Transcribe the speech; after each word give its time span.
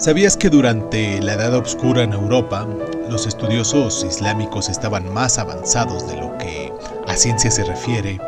¿Sabías 0.00 0.38
que 0.38 0.48
durante 0.48 1.20
la 1.20 1.34
Edad 1.34 1.54
Oscura 1.56 2.02
en 2.02 2.14
Europa, 2.14 2.66
los 3.10 3.26
estudiosos 3.26 4.02
islámicos 4.02 4.70
estaban 4.70 5.12
más 5.12 5.36
avanzados 5.36 6.08
de 6.08 6.16
lo 6.16 6.38
que 6.38 6.72
a 7.06 7.16
ciencia 7.16 7.50
se 7.50 7.64
refiere 7.64 8.18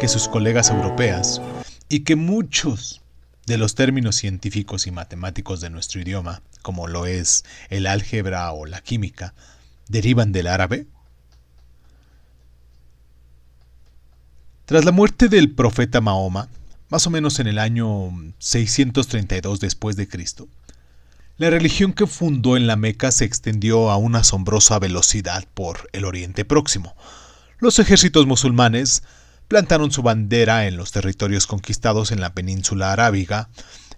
que 0.00 0.08
sus 0.08 0.26
colegas 0.26 0.70
europeas 0.70 1.40
y 1.88 2.00
que 2.00 2.16
muchos 2.16 3.00
de 3.46 3.58
los 3.58 3.76
términos 3.76 4.16
científicos 4.16 4.88
y 4.88 4.90
matemáticos 4.90 5.60
de 5.60 5.70
nuestro 5.70 6.00
idioma, 6.00 6.42
como 6.62 6.88
lo 6.88 7.06
es 7.06 7.44
el 7.68 7.86
álgebra 7.86 8.50
o 8.50 8.66
la 8.66 8.80
química, 8.80 9.32
derivan 9.86 10.32
del 10.32 10.48
árabe? 10.48 10.88
Tras 14.64 14.84
la 14.84 14.90
muerte 14.90 15.28
del 15.28 15.54
profeta 15.54 16.00
Mahoma, 16.00 16.48
más 16.88 17.06
o 17.06 17.10
menos 17.10 17.38
en 17.38 17.46
el 17.46 17.60
año 17.60 18.10
632 18.40 19.60
después 19.60 19.94
de 19.94 20.08
Cristo, 20.08 20.48
la 21.40 21.48
religión 21.48 21.94
que 21.94 22.06
fundó 22.06 22.58
en 22.58 22.66
la 22.66 22.76
Meca 22.76 23.10
se 23.10 23.24
extendió 23.24 23.90
a 23.90 23.96
una 23.96 24.18
asombrosa 24.18 24.78
velocidad 24.78 25.46
por 25.54 25.88
el 25.94 26.04
Oriente 26.04 26.44
Próximo. 26.44 26.94
Los 27.58 27.78
ejércitos 27.78 28.26
musulmanes 28.26 29.02
plantaron 29.48 29.90
su 29.90 30.02
bandera 30.02 30.66
en 30.66 30.76
los 30.76 30.92
territorios 30.92 31.46
conquistados 31.46 32.12
en 32.12 32.20
la 32.20 32.34
península 32.34 32.92
arábiga, 32.92 33.48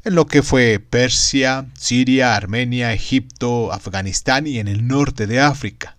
en 0.04 0.14
lo 0.14 0.28
que 0.28 0.44
fue 0.44 0.78
Persia, 0.78 1.66
Siria, 1.76 2.36
Armenia, 2.36 2.92
Egipto, 2.92 3.72
Afganistán 3.72 4.46
y 4.46 4.60
en 4.60 4.68
el 4.68 4.86
norte 4.86 5.26
de 5.26 5.40
África. 5.40 5.96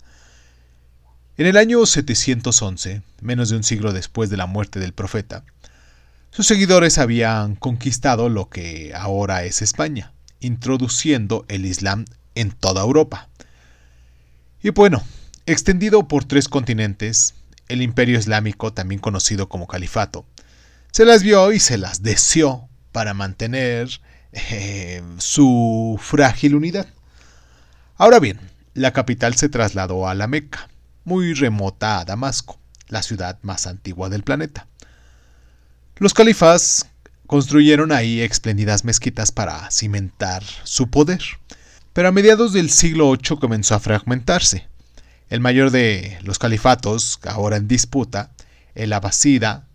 En 1.35 1.45
el 1.45 1.57
año 1.57 1.85
711, 1.85 3.01
menos 3.19 3.49
de 3.49 3.57
un 3.57 3.65
siglo 3.65 3.91
después 3.91 4.29
de 4.29 4.37
la 4.37 4.45
muerte 4.45 4.79
del 4.79 4.93
profeta, 4.93 5.43
sus 6.31 6.47
seguidores 6.47 6.99
habían 6.99 7.57
conquistado 7.57 8.29
lo 8.29 8.47
que 8.47 8.93
ahora 8.95 9.43
es 9.43 9.61
España 9.61 10.12
introduciendo 10.43 11.45
el 11.47 11.65
Islam 11.65 12.05
en 12.35 12.51
toda 12.51 12.81
Europa. 12.81 13.29
Y 14.61 14.69
bueno, 14.69 15.03
extendido 15.45 16.07
por 16.07 16.25
tres 16.25 16.47
continentes, 16.47 17.33
el 17.67 17.81
imperio 17.81 18.17
islámico, 18.17 18.73
también 18.73 18.99
conocido 18.99 19.49
como 19.49 19.67
califato, 19.67 20.25
se 20.91 21.05
las 21.05 21.23
vio 21.23 21.51
y 21.51 21.59
se 21.59 21.77
las 21.77 22.03
deseó 22.03 22.69
para 22.91 23.13
mantener 23.13 23.89
eh, 24.31 25.01
su 25.17 25.99
frágil 26.01 26.55
unidad. 26.55 26.87
Ahora 27.97 28.19
bien, 28.19 28.39
la 28.73 28.93
capital 28.93 29.35
se 29.35 29.49
trasladó 29.49 30.07
a 30.07 30.15
la 30.15 30.27
Meca, 30.27 30.69
muy 31.03 31.33
remota 31.33 31.99
a 31.99 32.05
Damasco, 32.05 32.59
la 32.87 33.03
ciudad 33.03 33.37
más 33.41 33.67
antigua 33.67 34.09
del 34.09 34.23
planeta. 34.23 34.67
Los 35.97 36.13
califas 36.13 36.87
Construyeron 37.33 37.91
ahí 37.91 38.21
espléndidas 38.21 38.85
mezquitas 38.85 39.31
para 39.31 39.71
cimentar 39.71 40.43
su 40.65 40.91
poder. 40.91 41.23
Pero 41.91 42.09
a 42.09 42.11
mediados 42.11 42.53
del 42.53 42.69
siglo 42.69 43.09
VIII 43.09 43.39
comenzó 43.39 43.73
a 43.73 43.79
fragmentarse. 43.79 44.67
El 45.31 45.39
mayor 45.39 45.71
de 45.71 46.19
los 46.21 46.37
califatos, 46.37 47.19
ahora 47.23 47.57
en 47.57 47.67
disputa, 47.67 48.29
el 48.75 48.93
Abbasida, 48.93 49.65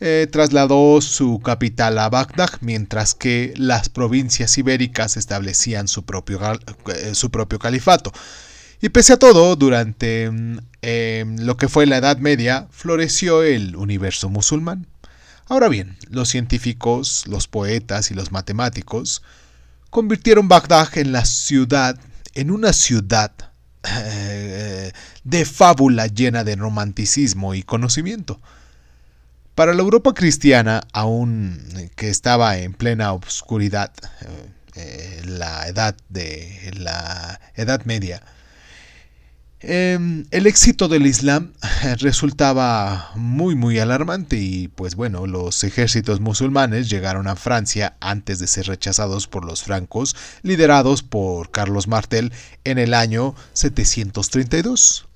eh, 0.00 0.28
trasladó 0.32 1.02
su 1.02 1.40
capital 1.40 1.98
a 1.98 2.08
Bagdad, 2.08 2.52
mientras 2.62 3.14
que 3.14 3.52
las 3.58 3.90
provincias 3.90 4.56
ibéricas 4.56 5.18
establecían 5.18 5.88
su 5.88 6.06
propio, 6.06 6.40
eh, 6.42 7.58
califato. 7.60 8.14
Y 8.80 8.88
pese 8.88 9.12
a 9.12 9.18
todo, 9.18 9.56
durante 9.56 10.30
mm, 10.30 10.58
em, 10.80 11.36
lo 11.40 11.58
que 11.58 11.68
fue 11.68 11.84
la 11.84 11.98
Edad 11.98 12.16
Media, 12.16 12.66
floreció 12.70 13.42
el 13.42 13.76
universo 13.76 14.30
musulmán. 14.30 14.86
Ahora 15.48 15.68
bien, 15.68 15.96
los 16.10 16.28
científicos, 16.28 17.24
los 17.26 17.48
poetas 17.48 18.10
y 18.10 18.14
los 18.14 18.32
matemáticos 18.32 19.22
convirtieron 19.88 20.46
Bagdad 20.46 20.98
en 20.98 21.12
la 21.12 21.24
ciudad, 21.24 21.98
en 22.34 22.50
una 22.50 22.74
ciudad 22.74 23.32
eh, 23.82 24.92
de 25.24 25.44
fábula 25.46 26.06
llena 26.06 26.44
de 26.44 26.54
romanticismo 26.56 27.54
y 27.54 27.62
conocimiento. 27.62 28.40
Para 29.54 29.72
la 29.72 29.80
Europa 29.80 30.12
cristiana, 30.12 30.82
aún 30.92 31.58
que 31.96 32.10
estaba 32.10 32.58
en 32.58 32.74
plena 32.74 33.14
oscuridad, 33.14 33.92
eh, 34.74 35.22
la 35.24 35.66
edad 35.66 35.96
de 36.10 36.72
la 36.76 37.40
Edad 37.54 37.84
Media, 37.86 38.22
Em, 39.60 40.24
el 40.30 40.46
éxito 40.46 40.86
del 40.86 41.04
Islam 41.04 41.52
resultaba 41.98 43.10
muy 43.16 43.56
muy 43.56 43.80
alarmante 43.80 44.36
y 44.36 44.68
pues 44.68 44.94
bueno, 44.94 45.26
los 45.26 45.64
ejércitos 45.64 46.20
musulmanes 46.20 46.88
llegaron 46.88 47.26
a 47.26 47.34
Francia 47.34 47.96
antes 47.98 48.38
de 48.38 48.46
ser 48.46 48.68
rechazados 48.68 49.26
por 49.26 49.44
los 49.44 49.64
francos, 49.64 50.14
liderados 50.42 51.02
por 51.02 51.50
Carlos 51.50 51.88
Martel 51.88 52.32
en 52.62 52.78
el 52.78 52.94
año 52.94 53.34
732. 53.54 55.08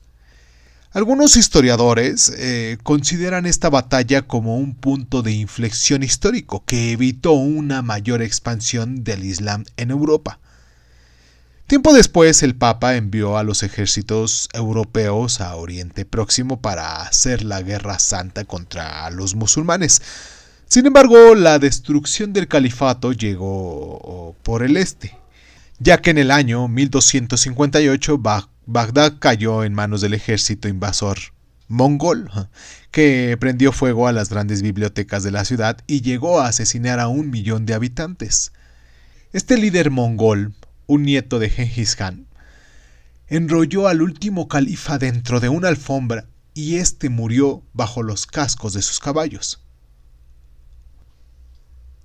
Algunos 0.91 1.37
historiadores 1.37 2.33
eh, 2.37 2.79
consideran 2.83 3.47
esta 3.47 3.71
batalla 3.71 4.23
como 4.23 4.57
un 4.57 4.75
punto 4.75 5.23
de 5.23 5.33
inflexión 5.33 6.03
histórico 6.03 6.65
que 6.67 6.91
evitó 6.91 7.33
una 7.33 7.81
mayor 7.81 8.23
expansión 8.23 9.05
del 9.05 9.25
Islam 9.25 9.65
en 9.77 9.93
Europa. 9.93 10.41
Tiempo 11.73 11.95
después 11.95 12.43
el 12.43 12.55
Papa 12.55 12.97
envió 12.97 13.39
a 13.39 13.45
los 13.45 13.63
ejércitos 13.63 14.51
europeos 14.53 15.41
a 15.41 15.57
Oriente 15.57 16.05
Próximo 16.05 16.61
para 16.61 17.01
hacer 17.01 17.43
la 17.45 17.63
guerra 17.63 17.99
santa 17.99 18.45
contra 18.45 19.09
los 19.09 19.35
musulmanes. 19.35 20.03
Sin 20.67 20.85
embargo, 20.85 21.35
la 21.35 21.59
destrucción 21.59 22.35
del 22.35 22.47
califato 22.47 23.13
llegó 23.13 24.37
por 24.43 24.63
el 24.63 24.77
este, 24.77 25.17
ya 25.79 26.03
que 26.03 26.11
en 26.11 26.19
el 26.19 26.31
año 26.31 26.69
1258 26.69 28.21
Bagdad 28.67 29.15
cayó 29.19 29.65
en 29.65 29.73
manos 29.73 30.03
del 30.03 30.13
ejército 30.13 30.69
invasor 30.69 31.17
mongol, 31.69 32.31
que 32.91 33.35
prendió 33.41 33.73
fuego 33.73 34.09
a 34.09 34.13
las 34.13 34.29
grandes 34.29 34.61
bibliotecas 34.61 35.23
de 35.23 35.31
la 35.31 35.47
ciudad 35.47 35.79
y 35.87 36.03
llegó 36.03 36.39
a 36.39 36.49
asesinar 36.49 37.01
a 37.01 37.09
un 37.09 37.31
millón 37.31 37.65
de 37.65 37.73
habitantes. 37.73 38.53
Este 39.33 39.57
líder 39.57 39.91
mongol 39.91 40.53
un 40.87 41.03
nieto 41.03 41.39
de 41.39 41.51
Genghis 41.51 41.97
Khan, 41.97 42.27
enrolló 43.29 43.89
al 43.89 44.03
último 44.03 44.49
califa 44.49 44.99
dentro 44.99 45.41
de 45.41 45.49
una 45.49 45.69
alfombra 45.69 46.27
y 46.55 46.77
éste 46.77 47.09
murió 47.09 47.63
bajo 47.73 48.03
los 48.03 48.27
cascos 48.27 48.75
de 48.75 48.83
sus 48.83 49.01
caballos. 49.01 49.63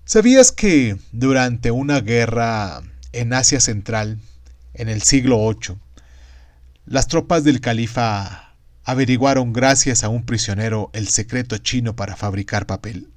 ¿Sabías 0.05 0.53
que 0.53 0.97
durante 1.11 1.69
una 1.69 1.99
guerra 1.99 2.81
en 3.11 3.33
Asia 3.33 3.59
Central, 3.59 4.19
en 4.73 4.88
el 4.88 5.01
siglo 5.01 5.38
VIII, 5.49 5.77
las 6.85 7.07
tropas 7.07 7.44
del 7.44 7.59
califa 7.59 8.55
averiguaron 8.85 9.51
gracias 9.51 10.05
a 10.05 10.09
un 10.09 10.25
prisionero 10.25 10.89
el 10.94 11.09
secreto 11.09 11.57
chino 11.57 11.97
para 11.97 12.15
fabricar 12.15 12.65
papel? 12.65 13.09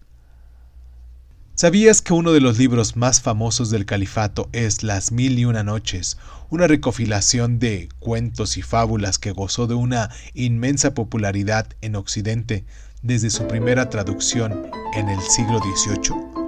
¿Sabías 1.60 2.00
que 2.00 2.14
uno 2.14 2.32
de 2.32 2.40
los 2.40 2.56
libros 2.56 2.96
más 2.96 3.20
famosos 3.20 3.68
del 3.68 3.84
califato 3.84 4.48
es 4.52 4.82
Las 4.82 5.12
Mil 5.12 5.38
y 5.38 5.44
Una 5.44 5.62
Noches, 5.62 6.16
una 6.48 6.66
recopilación 6.66 7.58
de 7.58 7.90
cuentos 7.98 8.56
y 8.56 8.62
fábulas 8.62 9.18
que 9.18 9.32
gozó 9.32 9.66
de 9.66 9.74
una 9.74 10.08
inmensa 10.32 10.94
popularidad 10.94 11.66
en 11.82 11.96
Occidente 11.96 12.64
desde 13.02 13.28
su 13.28 13.46
primera 13.46 13.90
traducción 13.90 14.70
en 14.94 15.10
el 15.10 15.20
siglo 15.20 15.58
XVIII? 15.58 16.39